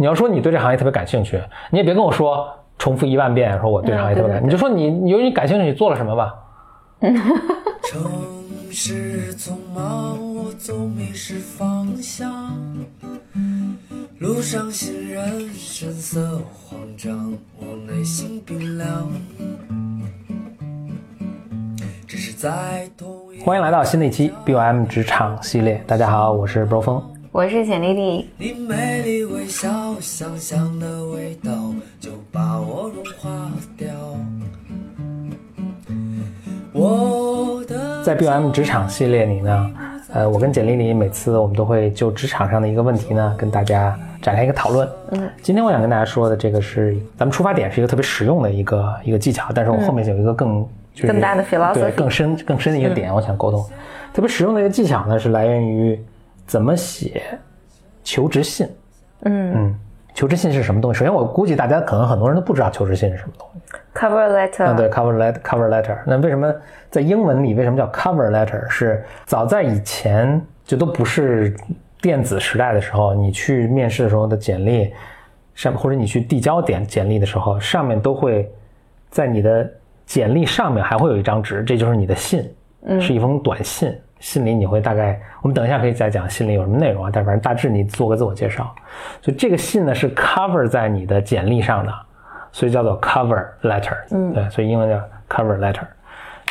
[0.00, 1.38] 你要说你对这行业特别感兴趣，
[1.70, 6.34] 你也别跟我说重复一万遍说我对这行业特别感，你就说你由于你感兴趣，你做了什么吧。
[7.82, 8.10] 城
[8.70, 12.32] 市匆忙，我总迷失方向。
[14.20, 19.06] 路上行人神色慌张，我内心冰凉。
[22.06, 22.88] 只是在
[23.44, 25.84] 欢迎来到新的一期 BOM 职场系列。
[25.86, 27.02] 大家好，我是 Bro 峰，
[27.32, 28.28] 我是简丽丽。
[28.36, 33.88] 你美丽微笑，香香的味道就把我融化掉。
[36.72, 39.70] 我的在 BOM 职场系列里呢，
[40.12, 43.96] 呃，我跟简丽丽每次我们都会就职场上的一个问题呢，跟大家。
[44.20, 44.86] 展开一个讨论。
[45.12, 50.68] 嗯，今天我想跟大家说的这个是，咱们出发点是一个特别实用的一个一个技巧，但是我后面有一个更
[51.00, 53.64] 更大的 philosophy，更深更深的一个点，我想沟通。
[54.12, 55.98] 特别实用的一个技巧呢，是来源于
[56.50, 57.22] 怎么写
[58.02, 58.66] 求职信。
[59.22, 59.78] 嗯嗯，
[60.14, 60.98] 求职信是什么东西？
[60.98, 63.60] 首先，我估计大家可能很多人都不知道求职信是什么东西。
[63.94, 64.64] Cover letter。
[64.64, 65.96] 啊，对，cover letter，cover letter。
[66.04, 66.52] 那为什么
[66.90, 68.68] 在英文里为什么叫 cover letter？
[68.68, 71.56] 是早在以前就都不是。
[72.02, 74.90] 电子时代的时候，你去面试的时候的简历
[75.54, 78.50] 上，或者你去递交点简历的时候，上面都会
[79.10, 79.70] 在你的
[80.06, 82.50] 简历上面还会有一张纸，这就是你的信，
[82.98, 83.94] 是一封短信。
[84.20, 88.72] 信里你会大概，我们等一下可以再讲信里有什么内容啊，但反正大致你做个自我介绍。
[89.20, 91.92] 所以这个信呢是 cover 在你的简历上的，
[92.52, 93.96] 所以叫做 cover letter。
[94.12, 94.96] 嗯，对，所以英文叫
[95.28, 95.82] cover letter。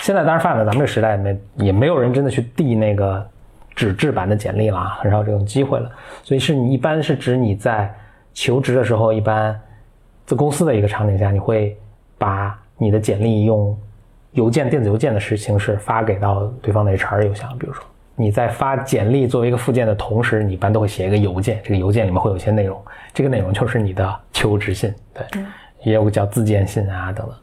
[0.01, 3.25] 现在当然发展到咱们这个时代，没也没有人真的去递那个。
[3.75, 5.89] 纸质版的简历了，很少这种机会了，
[6.21, 7.89] 所以是你一般是指你在
[8.33, 9.57] 求职的时候，一般
[10.25, 11.77] 在公司的一个场景下，你会
[12.17, 13.77] 把你的简历用
[14.31, 17.49] 邮件、电子邮件的式形式发给到对方的 HR 邮箱。
[17.57, 17.83] 比如说
[18.15, 22.79] 你在发简历作为一个附件的同时，你一般都会写一个邮件，这个邮件里面会有一些内容，
[23.13, 25.41] 这个内容就是你的求职信，对，
[25.83, 27.35] 也有个叫自荐信啊等等。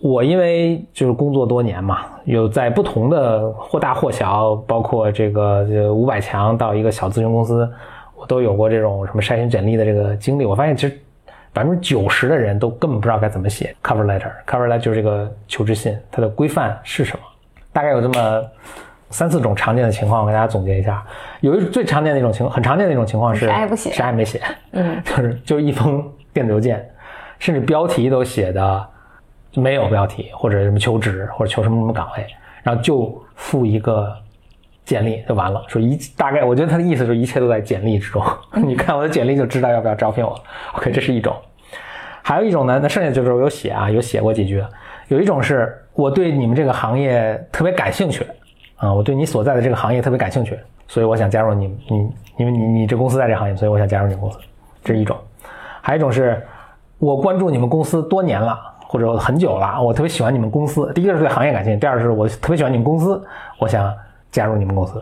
[0.00, 7.66] 我因为就是工作多年嘛，有在不同的或大或小，包括这个五百强到一个小咨询公司，
[8.14, 10.44] 我都有过这种什么筛选简历的这个经历。
[10.44, 11.00] 我发现其实
[11.54, 14.30] 百分之九十的人都根本不知道该怎么写 cover letter。
[14.46, 17.22] cover letter 就是这个求职信，它的规范是什么？
[17.72, 18.44] 大概有这么
[19.08, 21.02] 三四种常见的情况，我给大家总结一下。
[21.40, 24.42] 有一最常见的一种情况，很常见的一种情况是啥也不写，啥也没写，
[24.72, 26.86] 嗯， 就是就一封电子邮件，
[27.38, 28.88] 甚至标题都写的。
[29.56, 32.26] 没有标题或者什么求职或者求什么什么岗位，
[32.64, 34.12] 然后就附一个
[34.84, 35.62] 简历就完了。
[35.68, 38.22] 说一大概，我觉得他的意思就是一切都在简历之中。
[38.64, 40.38] 你看我的简历就知道要不要招聘我。
[40.74, 41.34] OK，这是一种。
[42.22, 44.62] 还有一种呢，那剩下就是我有写啊，有写过几句。
[45.08, 48.26] 有一种是我对你们这个行业特别感兴趣
[48.76, 50.58] 啊，我对你所在的这个行业特别感兴趣，
[50.88, 54.38] 所以我想加入你你因为你你这公司在这行业，所以我想加入你们公司。
[54.82, 55.16] 这是一种。
[55.80, 56.42] 还有一种是
[56.98, 58.70] 我关注你们公司多年了。
[58.86, 60.92] 或者很久了，我特别喜欢你们公司。
[60.94, 63.20] 第一个是对行业感兴趣，第二是我特别喜欢你们公司，
[63.58, 63.92] 我想
[64.34, 65.00] 加入你们公司。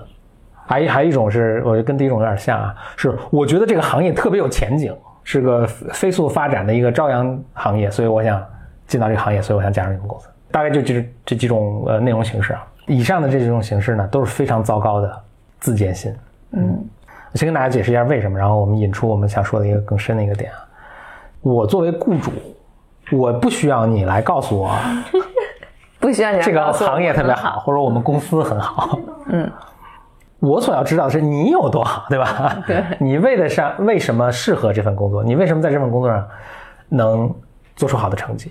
[0.66, 4.94] 还还有一种是，我觉得跟第一种有点像啊，是我觉得这个行业特别有前景，
[5.25, 8.44] 是个飞速发展的一个朝阳行业，所以我想
[8.87, 10.28] 进到这个行业，所以我想加入你们公司。
[10.50, 12.62] 大概就就是这几种呃内容形式啊。
[12.87, 15.20] 以上的这几种形式呢，都是非常糟糕的
[15.60, 16.14] 自荐信。
[16.50, 16.84] 嗯，
[17.32, 20.59] 我先跟大家解释一下为什么，然后我们引出我们想说的一个更深的一个点啊。
[21.41, 22.31] 我作为雇主。
[23.10, 24.75] 我不需要你来告诉我，
[26.02, 28.98] 不需要你这个行业特别好，或者我们公司很好。
[29.26, 29.48] 嗯，
[30.40, 32.58] 我所要知道的是你有多好，对吧？
[32.66, 35.22] 对，你为的上为什么适合这份工作？
[35.22, 36.28] 你为什么在这份工作上
[36.88, 37.32] 能
[37.76, 38.50] 做出好的成绩？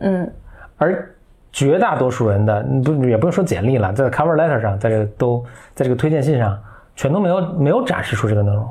[0.00, 0.30] 嗯，
[0.76, 1.10] 而
[1.50, 5.42] 绝大多数人的不也不用说简历了，在 cover letter 上，在这个都
[5.74, 6.58] 在这个推荐信上，
[6.94, 8.68] 全都没有没有展示出这个内容。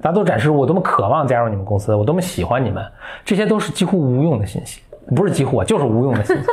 [0.00, 2.84] 大家都展示我多么渴望加入你们公司，我多么喜欢你们，
[3.24, 4.80] 这些都是几乎无用的信息，
[5.16, 6.46] 不是几乎，就是无用的信息。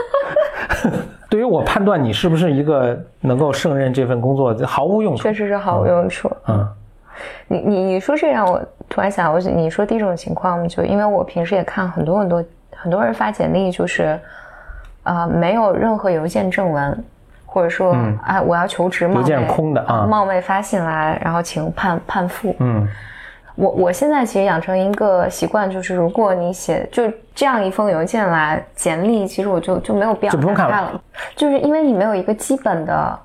[1.29, 5.23] 对于我判断你是不是一个能够胜任这份工作，毫无用处。
[5.23, 6.31] 确实是毫无用处。
[6.47, 6.67] 嗯，
[7.47, 12.43] 你你你说这让我突然想，我你说第一种情况，就因为我平时也看很多很多
[12.75, 14.19] 很多人发简历，就是
[15.03, 17.03] 啊，没有任何邮件正文，
[17.45, 17.93] 或者说
[18.23, 22.55] 啊，我要求职，邮件空的啊，冒昧发信来，然后请判判复。
[22.59, 22.87] 嗯。
[23.55, 27.03] 我我现在其实养成一个习惯，就是如果你写就
[27.35, 30.99] 这样一封邮件来简历，其实我就就没有必要看了，
[31.35, 33.19] 就是因为你没有一个基本的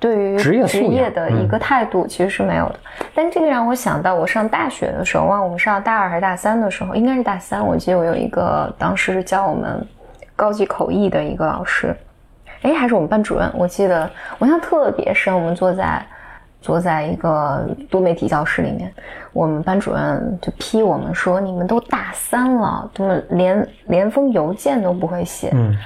[0.00, 2.74] 对于职业职业的一个态度，其实是没有的。
[3.14, 9.86] 但这个让我想到，我上大学的时候，忘我们上大二还是大三的时候，应该是大三，我记得我有一个当时是教我们
[10.34, 11.94] 高级口译的一个老师，
[12.62, 16.04] 哎，还是我们班主任，我记得我印象特别深，我们坐在。
[16.60, 18.92] 坐在一个多媒体教室里面，
[19.32, 25.76] 我们班主任就批我们说：“你们都大三了，怎么连连封邮件都不会写？”嗯，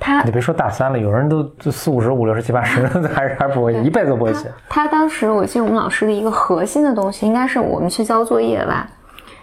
[0.00, 4.50] 他你别说大三了，有人都四五十、五六十、七八十，还是还不会写，一辈子都不会写。
[4.68, 8.88] 他当时我记得我们老师的一个核心的东西，应该是我们去交作业吧，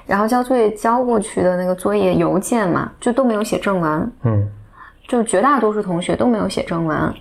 [0.06, 4.12] 然后交作业交过去的那个作业邮件嘛，就都没有写正文。
[4.24, 4.48] 嗯，
[5.08, 7.14] 就绝大多数同学都没有写正文，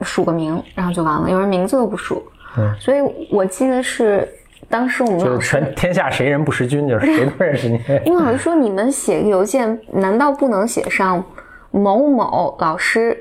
[0.00, 2.20] 署个名，然后就完了，有人名字都不署。
[2.56, 2.98] 嗯，所以
[3.30, 4.28] 我记得是
[4.68, 7.80] 当时我们就是全天下谁人不识君，就是谁都认识你。
[8.04, 11.22] 因为老师说你们写个邮件，难道不能写上
[11.70, 13.16] 某某老师？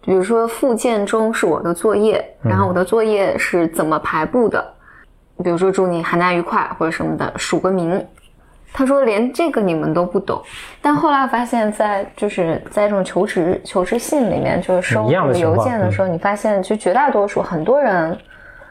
[0.00, 4.64] 比如说附件中是我的作业，然后我的作业是怎么排布的？
[5.44, 8.02] 比如说祝你寒假愉快或者什么的，署个名。
[8.72, 10.40] 他说连这个你们都不懂，
[10.80, 18.16] 但后来发现，在就是在这种求职求职信里面，就是收邮件的时候，你发现其实绝大多数很多人。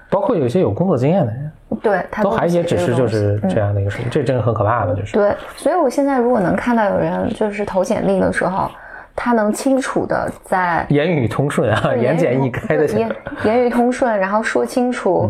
[0.10, 1.52] 包括有一些有工作经验的人，
[1.82, 5.14] 对，他都还也只是就是这样的一个事情，这真的很可怕的，就是。
[5.14, 8.70] 对，所以我现在如果能看到有人就是投简历的时候，
[9.16, 13.12] 他能清楚的在言语通顺啊，言简意赅的言
[13.44, 15.30] 言语通顺，然后说清楚，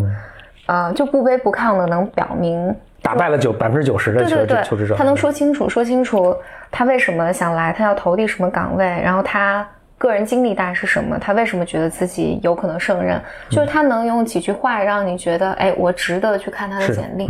[0.68, 6.36] 呃，就不卑不亢的能表明打败了九百分之九十的求职求职者，他能说清楚说清楚
[6.70, 9.68] 他为什么想来，他要投递什么岗位，然后他。
[9.98, 11.18] 个人经历大概是什么？
[11.18, 13.20] 他为什么觉得自己有可能胜任？
[13.50, 17.28] 就是他能用几句话让你觉得，哎，我值得去看他的简历，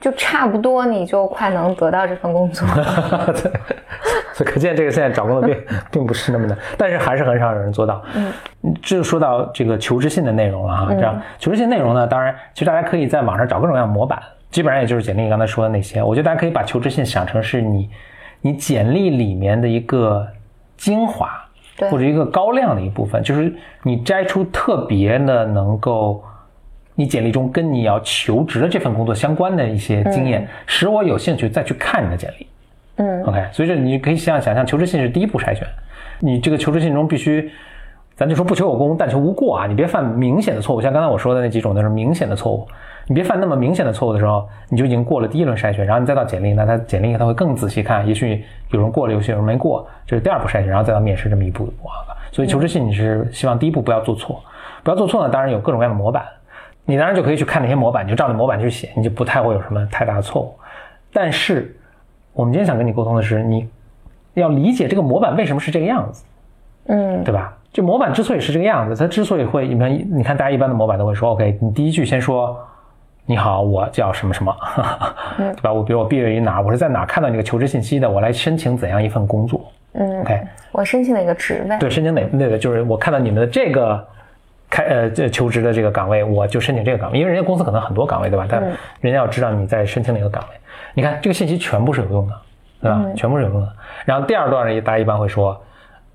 [0.00, 2.68] 就差不多你就快能得到这份工作。
[4.34, 8.02] 所以可见这个现在找工作并并不是那么难，但是还是很少有人做到。
[8.14, 8.32] 嗯，
[8.82, 10.88] 这就说到这个求职信的内容了哈。
[10.90, 14.20] 这样求职信内容呢，当然其实大家可以在网上找各种各样的模板，
[14.50, 16.02] 基本上也就是简历刚才说的那些。
[16.02, 17.88] 我觉得大家可以把求职信想成是你
[18.40, 20.26] 你简历里面的一个
[20.76, 21.40] 精华。
[21.90, 26.22] 或者一个高亮的一部分，就是你摘出特别的能够，
[26.94, 32.46] 你简历中跟你要求职的这份工作相关的一些经验，使我有兴趣再去看你的简历。
[32.96, 35.66] 嗯，OK，所以这你可以想想象，求职信是第一步筛选，
[36.20, 37.50] 你这个求职信中必须，
[38.14, 42.68] 咱就说不求有功，但求无过啊，你别犯明显的错误，像刚才我说的那几种那是明显的错误。
[43.06, 51.94] 你别犯那么明显的错误的时候，你就已经过了第一轮筛选，然后你再到简历，那他简历他会更仔细看，也许有人过了，有些人没过，这是第二步筛选，然后再到面试这么一步一步啊。
[52.32, 54.42] 所以求职信你是希望第一步不要做错，
[54.82, 56.24] 不要做错呢，当然有各种各样的模板，
[56.84, 60.54] 你当然就可以去看那些模板，你就照着模板去写，你就不太会有什么太大的错误。
[61.12, 61.76] 但是
[62.32, 63.68] 我们今天想跟你沟通的是，你
[64.32, 66.24] 要理解这个模板为什么是这个样子，
[66.86, 67.56] 嗯，对吧？
[67.72, 72.56] 就模板之所以是这个样子，它之所以会，你看，你看大家一般的模板都会说，OK，你第一句先说。
[73.26, 74.54] 你好，我叫什么什么，
[75.38, 75.72] 对吧？
[75.72, 78.08] 我比如我毕业于哪，我是在哪看到你个求职信息的？
[78.08, 79.64] 我来申请怎样一份工作？
[79.92, 80.40] 嗯，OK，
[80.72, 81.78] 我申请哪个职位？
[81.78, 84.06] 对，申请哪那个就是我看到你们的这个
[84.68, 88.46] 开呃这求职的这个岗位，我就申请这个岗位，因为人家公司可能很多岗位，对吧？
[88.46, 88.60] 但
[89.00, 90.56] 人家要知道你在申请哪个岗位。
[90.92, 92.34] 你看这个信息全部是有用的，
[92.82, 93.02] 对吧？
[93.16, 93.72] 全部是有用的。
[94.04, 95.58] 然后第二段呢，大家一般会说，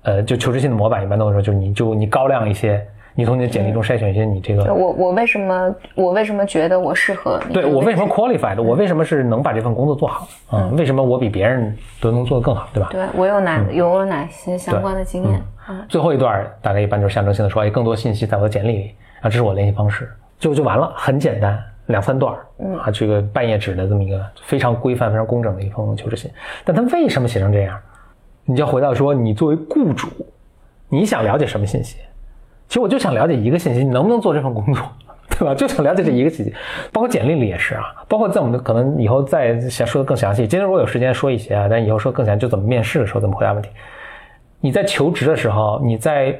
[0.02, 2.86] 呃，就求职信的模板一般都会说，就是你就你高亮一些。
[3.14, 7.40] 你从你的简历中筛选一些你这个，我我为什么我为什么觉得我适合？
[7.52, 8.62] 对我为什么 qualified？
[8.62, 10.28] 我为什么是能把这份工作做好？
[10.52, 12.68] 嗯，为什么我比别人都能做得更好？
[12.72, 12.88] 对吧？
[12.92, 15.42] 对我有哪有了哪些相关的经验？
[15.68, 26.30] 嗯，最后一段大概一般就是象征性的说，哎，更多信息在我的简历里啊，这是我联系方式，就就完了，很简单，两三段嗯啊，这个半页纸的这么一个非常规范、非常工整的一封求职信。
[26.64, 27.78] 但他为什么写成这样？
[28.44, 30.08] 你就要回到说，你作为雇主，
[30.88, 31.98] 你想了解什么信息？
[32.70, 34.84] 其实我就想了解一个信息，你能不能做这份工作，
[35.28, 35.52] 对吧？
[35.52, 36.54] 就想了解这一个信息，
[36.92, 40.46] 包括简历里也是啊，包括在我们的可能以后再想说的更详细。
[40.46, 43.70] 今天如果有时间说一些啊，但以后说更详细，就怎么面试的时候怎么回答问题。
[44.60, 46.38] 你在求职的时候，你在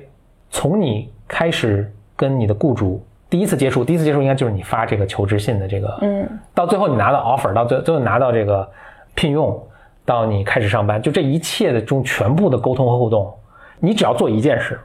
[0.50, 8.70] 从你开始跟你的雇主第一次接触，第一次接触应该就是你发这个求职信的这个，嗯，到最后你拿到 offer，到最最后拿到这个
[9.16, 9.60] 聘用，
[10.04, 13.34] 到你开始上班，就这一切的中全部的沟通和互动，
[13.80, 14.78] 你只要做一件事。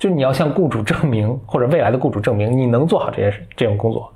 [0.00, 4.10] 就是你要向雇主证明， 或者未来的雇主证明你能做好这件事、这种工作。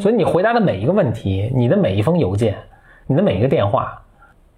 [0.00, 2.56] 所以你回答的每一个问题，你的每一封邮件，
[3.06, 4.00] 你的每一个电话，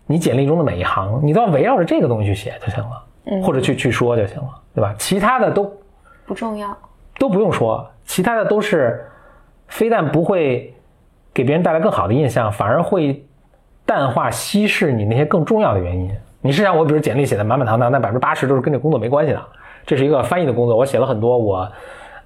[0.06, 4.94] 你简历中的每一行，你都要围绕着这个东西去写就行了，或者去去说就行了，对吧？
[4.96, 5.72] 其他的都
[6.24, 6.76] 不重要，
[7.18, 9.04] 都不用说，其他的都是
[9.66, 10.72] 非但不会
[11.34, 13.24] 给别人带来更好的印象，反而会
[13.84, 16.10] 淡化、稀释你那些更重要的原因。
[16.40, 19.42] 你是想我，比如简历写的满满当当，那百分之八十都是跟这工作没关系的。
[19.90, 21.68] 这是一个翻译的工作，我写了很多，我，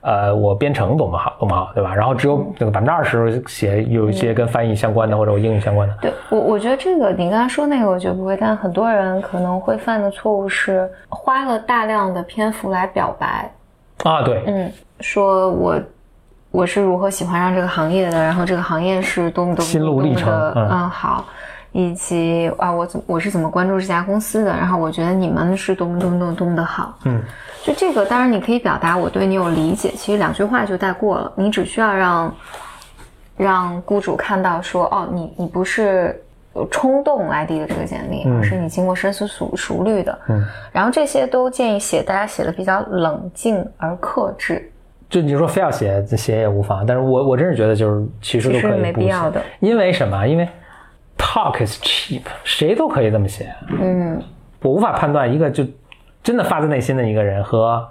[0.03, 1.95] 呃，我编程懂得好，懂得好，对吧？
[1.95, 5.97] 然后只有那个百分之二十写有一些跟翻译相关的或者我英语相关的。
[6.03, 13.51] 对我，我觉得这个你刚才说那个，我觉得不会，但很多人可能会犯的错误是花了大量的篇幅来表白。
[14.03, 15.81] 啊，对，嗯，说我
[16.51, 21.25] 我是如何喜欢上这个行业的，然后这个行业是多么多么心路历程多么的嗯嗯好，
[21.75, 27.21] 以及啊我怎我是怎么关注这家公司的，然后我觉得你们是多么多么多么多么的好，嗯，
[27.63, 32.35] 就这个当然你可以表达我对你有理解，其实两句话就带过了，你只需要让
[33.37, 36.19] 让雇主看到说哦你你不是。
[36.71, 40.17] 冲动来递的这个简历，而是你经过深思熟熟虑的。
[40.29, 40.41] 嗯，
[40.71, 44.71] 然后这些都建议写，大家写的比较冷静而克制。
[45.11, 50.25] 就你说非要写写也无妨，但是我我真是觉得就是其实都可以其实没必要的因为什么？
[50.29, 50.49] 因为
[51.35, 53.53] talk is cheap，谁都可以这么写。
[53.81, 54.23] 嗯，
[54.63, 55.65] 我无法判断一个就
[56.23, 57.85] 真的发自内心的一个人和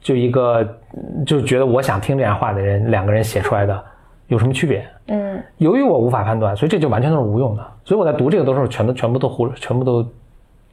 [0.00, 0.62] 就一个
[0.94, 3.84] 嗯就觉得我想听这样话的人，两个人写出来的
[4.28, 4.86] 有什么区别？
[5.08, 7.66] 嗯，由于我无法判断，所以这就完全都是无用的。
[7.84, 10.08] 所以我在读这个的时候，全都全部都忽略全部都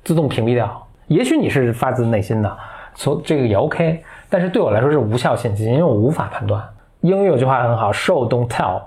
[0.04, 0.88] 自动屏蔽掉。
[1.08, 2.58] 也许你是发自内心的，
[2.94, 6.64] 从这个也 OK，但是对我来说是无效信息，因为我无法判断。
[7.02, 8.80] 英语有句话很好，show don't tell。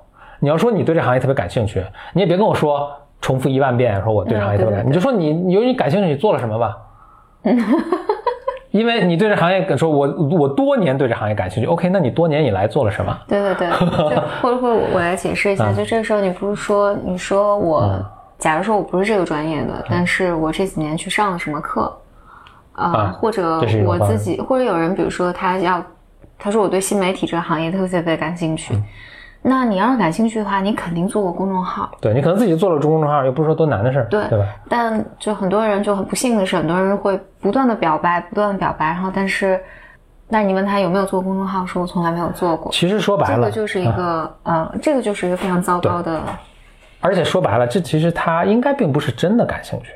[0.43, 4.89] 你要说你对这行业特别感兴趣，你也别跟我说重复一万遍，说我对这行业特别感，嗯对对对。
[4.89, 6.77] 你就说你你由于你感兴趣，你做了什么吧。
[8.73, 13.17] 因为你对这行业说我我多年对这行业感兴趣，OK，那你多年以来做了什么？
[13.29, 13.87] 对对对， 就
[14.41, 15.77] 或者或者我来解释一下，嗯。
[15.77, 18.05] 就这个时候你不是说你说我，
[18.39, 21.97] 假如说我不是这个专业的，但是我这几年去上了什么课，
[22.73, 25.85] 啊、啊或者我自己，或者有人比如说他要，
[26.39, 28.57] 他说我对新媒体这个行业特别特别感兴嗯。
[28.57, 28.75] 趣，
[29.45, 34.47] 那你要是感兴趣的话，你肯定做过公众号，对你可能自己做了公众号，又不是说多难的事儿，对对吧？
[34.69, 39.61] 但就很多人就很不幸的是，很多人会不断的表白，不断的表白，然后但是，
[40.29, 42.71] 那你问他有没有做公众号，说我从来没有做过。
[42.71, 46.21] 其实说白了，这个就是一啊个、呃，这个就是一个非常糟糕的，
[47.01, 49.91] 而且说白了，这其实他应该并不是真的感兴趣，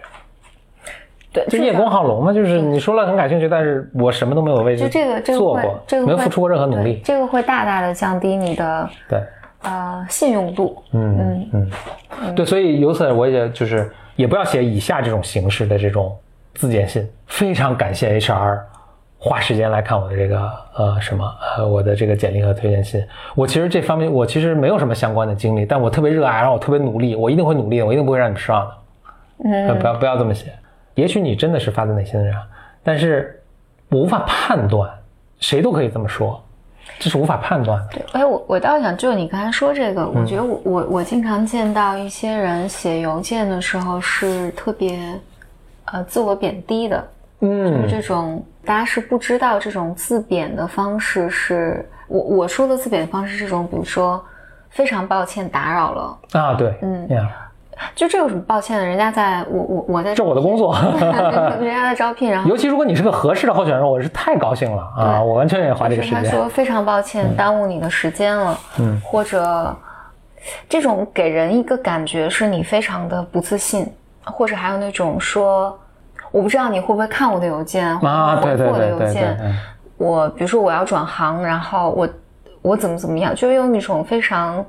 [1.33, 9.23] 对，就是叶公好龙嘛，就是你说了很感兴趣，但是我什么都没有为就这个这个做过，这个没有付出过任何努力，这个会大大的降低你的对，
[9.63, 10.83] 呃信用度。
[10.93, 11.71] 嗯嗯
[12.23, 16.17] 嗯，对，所以由此我也就是也不要写以下这种形式的这种
[16.55, 17.09] 自荐信。
[17.27, 18.61] 非常感谢 HR
[19.19, 23.05] 花时间来看我的这个呃什么呃我的这个简历和推荐信。
[23.35, 28.73] 我其实这方面我其实没有什么相关的经历，但我特别热爱，然后我特别努力，我一定会努力的，我一定不会让你们失望的。
[29.45, 30.53] 呃嗯不要不要这么写。
[30.95, 32.35] 也许你真的是发自内心的人，
[32.83, 33.43] 但是
[33.91, 34.91] 我无法判断，
[35.41, 36.43] 谁都可以这么说，
[36.99, 37.89] 这是无法判断的。
[37.93, 40.15] 对，哎，我我倒想就你刚才说这个，嗯。
[40.15, 44.99] 我觉得我我我经常见到一些人写邮件的时候是特别
[45.87, 47.09] 呃自我贬低的，
[47.41, 54.25] 嗯，就是这种大家是不知道这种自贬的方式是，我我说的自贬的方式是这种，比如说
[54.71, 57.31] 非常抱歉打扰了，啊，对，嗯呀，
[57.97, 58.85] 就这有什么抱歉的？
[58.85, 60.77] 人家在我我我在这我的工作。
[61.59, 65.23] 人家在招聘，然后尤其如果你是个合适的候选人，我是太高兴了啊！
[65.23, 66.23] 我完全愿意花这个时间。
[66.23, 69.75] 他说非常抱歉耽误你的时间了，嗯，或者
[70.69, 73.91] 这种给人一个感觉是你非常的不自信，
[74.25, 75.77] 或者还有那种说
[76.31, 79.59] 我不知道你会不会看我的邮件，啊，对对会不会回复我的对对对邮件，，嗯
[79.97, 82.07] 我比如说我要转行，然后我
[82.61, 84.63] 我怎么怎么样，就用一种非常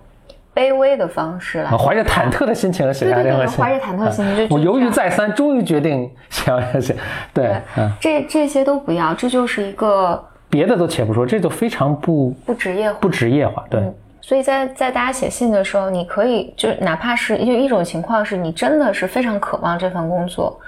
[0.57, 6.95] 卑微的方式来啊怀着忐忑的心情写下对对对这封信，怀着忐忑的心情我犹豫再三，终于决定写这信。
[7.31, 13.63] 对，嗯，这这些都不要，这就是一个别的都且不说，这就非常不不职业化不职业化。
[13.69, 13.79] 对，
[14.19, 20.59] 所以在在大家写信的时候，你可以就哪怕是就一种情况是你真的是非常渴望这份工作，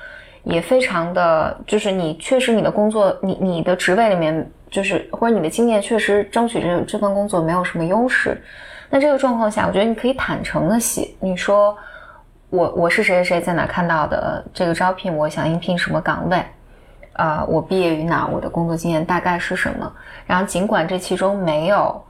[0.43, 8.39] 也非常的就是你确实你的工作你你的职位里面就是或者你的经验确实争取这这份工作没有什么优势，
[8.89, 11.77] 那这个状况下，我觉得你可以坦诚的写，你说
[12.49, 16.43] 我我是谁谁谁在哪看到的这个招聘，我想应聘什么岗位。
[17.13, 18.25] 啊、我毕业于哪？
[18.27, 19.91] 我的工作经验大概是什么？
[20.25, 22.01] 然后尽管这其中没有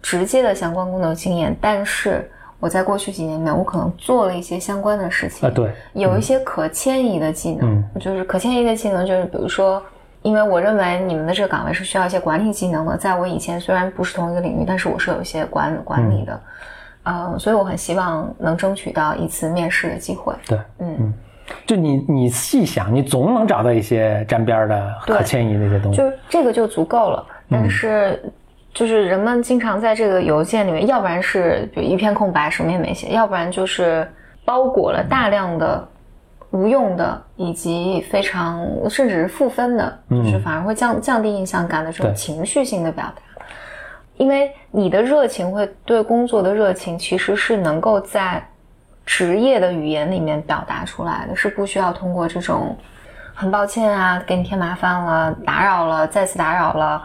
[0.00, 9.82] 直接的相关工作经验，但是我在过去几年里面，我可能做了一些相关的事情，啊对，有一些可迁移的技能，就是可迁移的技能，就是比如说，
[10.24, 16.40] 因为我认为你们的这个岗位是需要一些管理技能的，在我以前虽然不是同一个领域，但是我是有一些管管理的，
[17.02, 20.32] 呃，所以我很希望能争取到一次面试的机会。
[20.48, 21.12] 对，嗯，
[21.66, 25.98] 就你你细想，你总能找到一些沾边儿的对可迁移的一些东西。
[25.98, 27.22] 就这个就足够了。
[27.50, 28.18] 但是，
[28.72, 34.10] 就是人们经常在这个邮件里面，要不然是就一片空白，什么也没写，要不然就是
[34.42, 35.86] 包裹了大量的
[36.54, 43.44] 无用的以及非常甚至是负分的，就是反而会降降低印象感的这种情绪性的表达。
[44.16, 48.40] 因为你的热情会对工作的热情，其实是能够在
[49.04, 52.76] 职业的语言里面表达出来的，是不需要通过这种
[53.34, 57.02] 很抱歉啊，给你添麻烦了，打扰了，再次打扰了，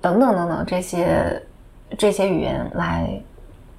[0.00, 1.40] 等等等等这些
[1.96, 3.08] 这些语言来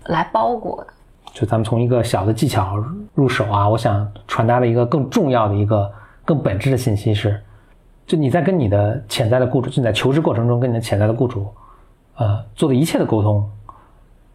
[0.05, 0.93] 来包裹的。
[1.33, 2.77] 就咱们从一个小的技巧
[3.13, 5.91] 入手啊，我想传达的一个更重要的一个
[6.25, 7.39] 更本质的信息是，
[8.05, 11.47] 就你在跟你的潜在的雇主，就在求职过程中跟你的潜在的雇主，
[12.17, 13.47] 呃，做的一切的沟通，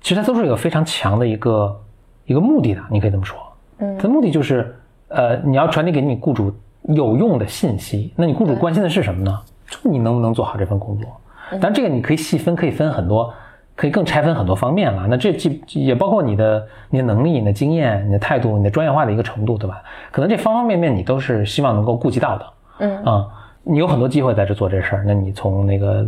[0.00, 1.80] 其实它都是有非常强的一个
[2.26, 3.38] 一个目的的，你可以这么说。
[3.78, 4.74] 嗯它的目的就是，
[5.08, 8.12] 呃，你要传递给你雇主有用的信息。
[8.16, 9.40] 那你雇主关心的是什么呢？
[9.68, 11.06] 就是你能不能做好这份工作。
[11.50, 13.34] 当然，这个你可以细分，可以分很多，
[13.76, 15.06] 可以更拆分很多方面了。
[15.08, 19.82] 那这既也包括你的你的能力、你的经验、你的态度、你的专业化的一个程度，对吧？
[20.10, 22.46] 可能这方方面面你都是希望能够顾及到的。
[22.80, 23.28] 嗯啊、
[23.62, 25.04] 你有很多机会在这做这事儿。
[25.06, 26.06] 那你从那个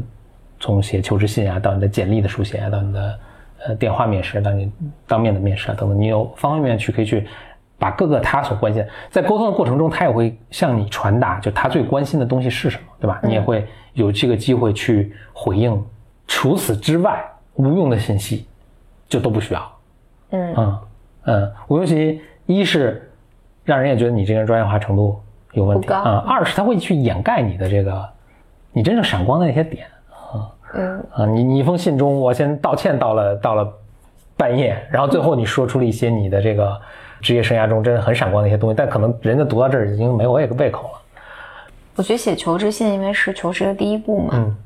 [0.61, 3.19] 从写求职信啊，到你的简历的书写啊，到你的
[3.67, 4.71] 呃电话面试，到你
[5.07, 7.27] 当面的面试啊等等，你有方方面面去可以去
[7.79, 13.21] 把各个他所关心，在沟通的过程中，他也会向你传达，就他最关心的东西是什么，对吧？
[13.23, 15.85] 你也会有这个机会去回应。
[16.27, 17.25] 除此之外，
[17.57, 18.47] 无用的信息
[19.09, 19.73] 就都不需要。
[20.31, 20.79] 嗯嗯
[21.25, 23.11] 嗯，无用信息，一是
[23.65, 25.21] 让人也觉得你这个人专业化程度
[25.53, 28.09] 有问题啊、二是他会去掩盖你的这个
[28.73, 31.27] 你真正闪光的那些点啊嗯啊。
[31.27, 33.73] 你你一封信中，我先道歉到了到了
[34.37, 36.79] 半夜，然后最后你说出了一些你的这个
[37.21, 41.01] 职业生涯中真的很闪光的一些东西，但可能人家读到这儿已经没我也个胃口了。
[41.95, 44.57] 我觉得写求职信因为是求职的第一步嘛，嗯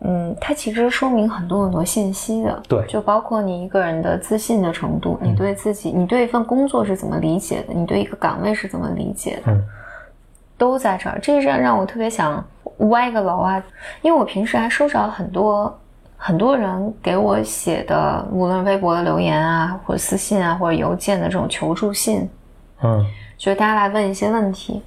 [0.00, 9.64] 嗯，它其实说明很多很多信息的，对就包括你一个人的自信的程度，你对自己，你对一份工作是怎么理解的，你对一个岗位是怎么理解的，嗯
[10.58, 11.18] 都在这儿。
[11.22, 12.44] 这是让我特别想
[12.78, 13.62] 歪个楼啊，
[14.00, 15.78] 因为我平时还收着很多
[16.16, 22.28] 很多人给我写的，无论微博的留言啊，或者私信啊，或者邮件的这种求助信，
[22.82, 23.04] 嗯
[23.38, 24.82] 就是大家来问一些问题。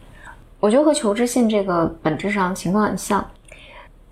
[0.60, 3.26] 我觉得和求职信这个本质上情况很像。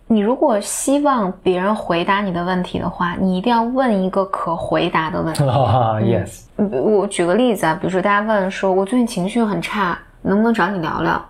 [0.08, 5.44] 你如果希望别人回答你的问题的话，你一定要问一个可回答的问题。
[5.50, 11.24] 啊，yes，嗯我举个例子啊，比如说大家问说，我最近情绪很差，能不能找你聊聊？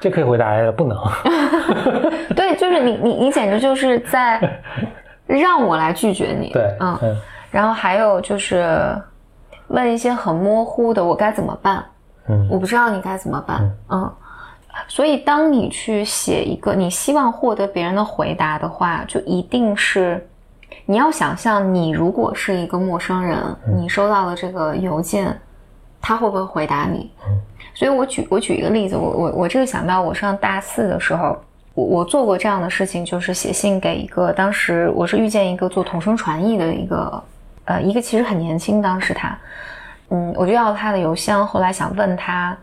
[0.00, 0.98] 这可以回答呀不能。
[2.34, 4.40] 对，就是你你你简直就是在
[5.26, 6.50] 让我来拒绝你。
[6.50, 6.98] 对，嗯。
[7.02, 7.16] 嗯
[7.50, 8.96] 然后还有就是
[9.68, 11.84] 问一些很模糊的，我该怎么办？
[12.28, 13.70] 嗯我不知道你该怎么办。
[13.90, 14.10] 嗯，
[14.88, 20.26] 所以当你去写一个你希望获得别人的回答的话，就一定是
[20.86, 23.38] 你要想象，你如果是一个陌生人，
[23.76, 25.38] 你收到了这个邮件，
[26.00, 27.10] 他会不会回答你？
[27.74, 31.36] 所以我举我举一个例子，我我我这个想到我上大四的时候。
[31.74, 37.24] 我我做过这样的事情，就是写信给一个当时我是遇见一个做同声传译的一个
[37.64, 39.38] 呃一个其实很年轻，当时他，
[40.10, 42.54] 嗯，我就要了他的邮箱，后来想问他，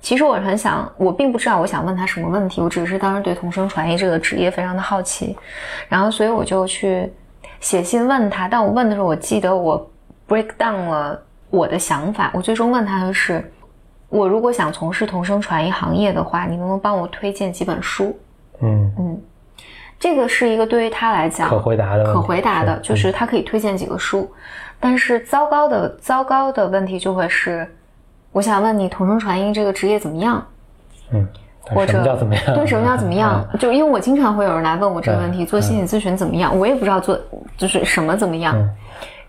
[0.00, 5.36] 其实我很想，我并不知道我想问他什么问题，我只是当时对同声传译这个职业非常的好奇，
[5.88, 7.12] 然后所以我就去
[7.60, 9.90] 写信问他，但我问的时候，我记得我
[10.26, 13.52] break down 了我的想法，我最终问他的是，
[14.08, 18.18] 我如果想从事同声传译行业的话，你能不能帮我推荐几本书？
[18.60, 18.92] 嗯。
[18.98, 19.22] 嗯，
[19.98, 24.32] 这个是一个对于他来讲可回答的，可回答的，就是他可以推荐几个书，
[24.80, 27.68] 但是糟糕的糟糕的问题就会是，
[28.32, 30.44] 我想问你同声传译这个职业怎么样？
[31.10, 31.26] 嗯，
[31.62, 32.44] 或者什么叫怎么样？
[32.54, 33.44] 对，什么叫怎么样？
[33.58, 36.56] 就因为我经常会有人来问我这个问题，嗯做心理咨询怎么样？
[36.56, 37.18] 我也不知道做
[37.56, 38.56] 就是什么怎么样。
[38.56, 38.68] 嗯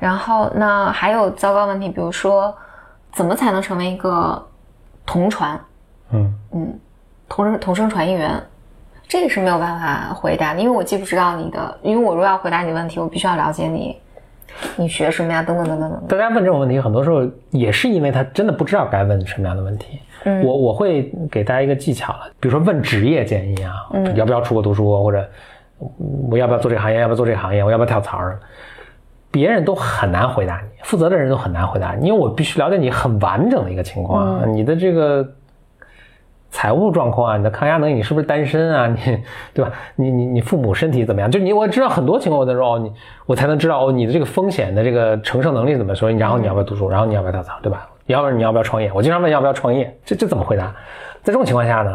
[0.02, 2.52] 然后那还有糟糕问题，比如说
[3.14, 4.44] 怎么才能成为一个
[5.06, 5.60] 同传？
[6.10, 6.80] 嗯嗯，
[7.30, 8.42] 同声同声传译员，
[9.08, 13.96] 这个是没有办法回答的，因为我既不知道你的，因为我如果要回答你的问题，我必须要了解你，
[14.76, 16.08] 你学什么呀，等等等等等等。
[16.08, 20.00] 大家问这种问题，很多时候也是因为他真的不知道该问什么样的问题。
[20.24, 25.28] 嗯我我会给大家一个技巧了，比如说问职业建议啊，嗯要不要出国读书，或者
[26.30, 28.40] 我要不要做这个行业，要不要做这个行业，我要不要跳槽儿，
[29.32, 35.28] 别人都很难回答你，负责的人都很难回答你，因为我必须了解你很完整的一个情况，嗯你的这个
[36.52, 38.88] 财务状况啊，你的抗压能力，你是不是单身啊？
[38.88, 39.72] 你 对吧？
[39.96, 41.32] 你你你父母身体怎么样？
[41.32, 42.92] 就你我知道很多情况，我才说哦，你
[43.26, 46.12] 我才能知道哦，你的这个风险的这个承受能力怎么说？
[46.12, 46.90] 然后你要不要读书？
[46.90, 47.54] 然后你要不要跳槽？
[47.64, 47.88] 对吧？
[48.06, 48.92] 要不然你要不要创业？
[48.94, 50.66] 我经常问要不要创业，这这怎么回答？
[51.24, 51.92] 在这种情况下呢，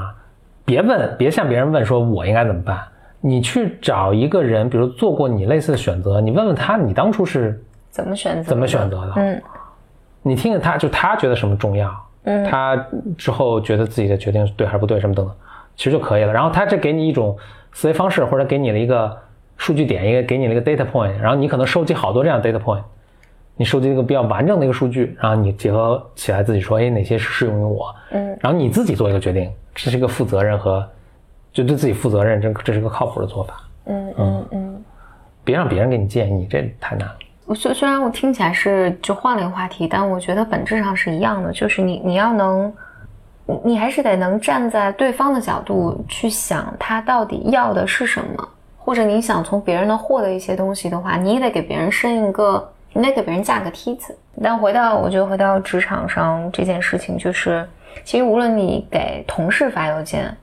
[0.64, 2.78] 别问，别向别人问说我应该怎么办，
[3.20, 8.48] 你去找一个人，比如做过你类似的选择，你问问他，你当初是怎么选择？
[8.48, 9.12] 怎么选择的？
[9.16, 9.42] 嗯
[10.22, 11.88] 你听听他，就他觉得什么重要，
[12.26, 12.76] 嗯他
[13.16, 15.34] 之后觉得自己的决定是对还是不对，什么等等，
[15.74, 16.32] 其实就可以了。
[16.32, 17.36] 然后他这给你一种
[17.72, 19.16] 思维方式，或者给你了一个
[19.56, 22.82] 数据点，一个给你了一个 data point，然后你可能收集好多这样的 data point，
[23.56, 30.86] 你收集一个比较完整的一个数据，然后你结合起来自己说，哎，哪些是适用于我，嗯然后你自己做一个决定，这是一个负责任和
[31.52, 33.54] 就对自己负责任，这这是一个靠谱的做法。
[33.86, 34.84] 嗯嗯嗯
[35.44, 37.14] 别让别人给你建议，这太难了。
[37.46, 42.72] 我虽虽然我听起来是就换了一个话题，但我觉得本质上是一样的，就是你你要能，
[43.46, 54.16] 你你还是得能站在对方的角度去想他到底要的是什么，或者你想从别人那获得一些东西的话，你也得给别人伸一个，你得给别人架个梯子。
[54.42, 57.64] 但回到我觉得回到职场上这件事情，就是
[58.04, 60.36] 其实无论你给同事发邮件，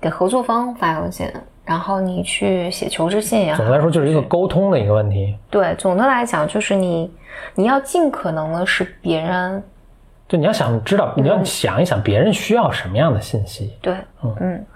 [0.00, 1.34] 给合作方发邮件。
[1.66, 5.36] 然后你去写求职信也好，总的来说就是一个沟通的一个问题。
[5.50, 7.10] 对，总的来讲就是你，
[7.56, 9.62] 你要尽可能的是别人，
[10.28, 13.76] 就你要想知道，你要想一想别人需要什么样的信息。
[13.82, 14.66] 对，嗯嗯，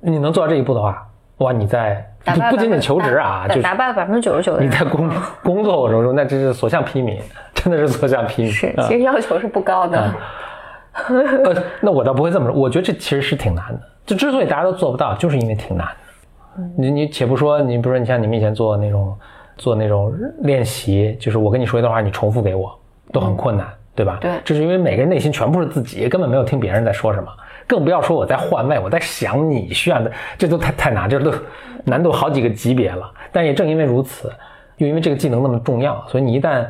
[0.00, 1.06] 你能做到这一步的话，
[1.38, 2.02] 哇，你在
[2.50, 5.10] 不仅仅求职啊，就打败百分之九十九的你在工
[5.42, 7.18] 工作过程中，那真是所向披靡，
[7.52, 8.48] 真的是所向披靡。
[8.52, 10.14] 是，其实要求是不高的。
[11.44, 13.80] 呃，那我倒不会这么说，我觉得这其实是挺难的。
[14.06, 15.86] 就之所以大家都做不到，就是因为挺难。
[16.76, 19.18] 你你且不说，你比如说，你像你们以前做那种
[19.56, 22.78] 做那种练习，就是我跟你说一段话，你重复给我，
[23.12, 24.18] 都很困难，对吧？
[24.20, 27.28] 对，这是因为每个人内心全部是自己，根本没有听别人在说什么，
[27.66, 31.32] 更不要说我在换位，我在想你需要的，这都太太难，这都
[31.84, 33.10] 难度好几个级别了。
[33.30, 34.32] 但也正因为如此，
[34.78, 36.66] 又因为这个技能那么重要，所以你一旦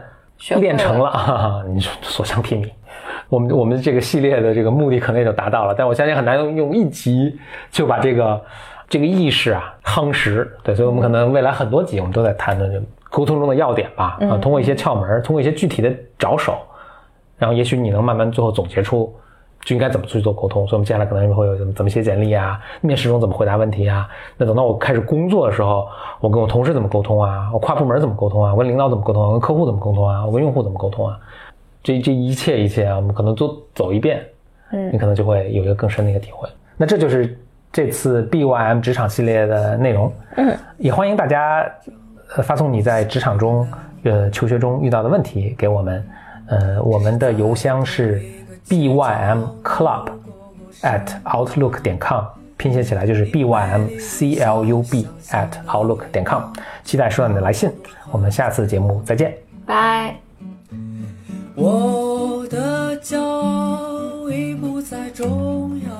[0.59, 2.69] 练成了， 你所向披靡。
[3.29, 7.39] 我们我们这个系列的这个目的可能也就达到了，但我相信很难用用一集
[7.71, 8.41] 就把这个。
[8.91, 16.59] 这个意识啊，夯实对，所以我们可能未来很多集我们都在谈论这沟通中的要点吧，啊，通过一些窍门，通过一些具体的着手，
[17.39, 19.15] 然后也许你能慢慢最后总结出
[19.61, 20.67] 就应该怎么去做沟通。
[20.67, 24.09] 所以，我们接下来可能会有怎么怎么写简历啊，面试中怎么回答问题啊。
[24.37, 25.87] 那等到我开始工作的时候，
[26.21, 27.49] 我跟我同事怎么沟通啊？
[27.53, 28.53] 我跨部门怎么沟通啊？
[28.53, 29.23] 我跟领导怎么沟通？
[29.23, 30.27] 我跟客户怎么沟通啊？
[30.27, 31.17] 我跟用户怎么沟通啊？
[31.85, 34.21] 这这一切一切啊，我们可能都走一遍，
[34.73, 36.49] 嗯，你可能就会有一个更深的一个体会。
[36.77, 37.39] 那这就是。
[37.73, 41.65] 这次 BYM 职场系列的内容，嗯，也欢迎大家
[42.43, 43.67] 发送你在职场中、
[44.03, 46.05] 呃求学中遇到的问题给我们，
[46.49, 48.21] 呃，我们的邮箱是
[48.69, 50.09] bymclub
[50.83, 52.25] at outlook 点 com，
[52.57, 56.43] 拼写起来就是 bymclub at outlook 点 com，
[56.83, 57.71] 期待收到你的来信，
[58.11, 59.33] 我们下次节目再见，
[59.65, 60.15] 拜。
[61.55, 66.00] 我的骄傲已不再重要。